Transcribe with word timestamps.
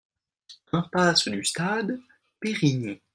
Impasse 0.73 1.25
du 1.29 1.43
Stade, 1.45 2.01
Périgny 2.41 2.99